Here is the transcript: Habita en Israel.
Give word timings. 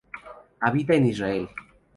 Habita 0.61 0.95
en 0.95 1.05
Israel. 1.05 1.47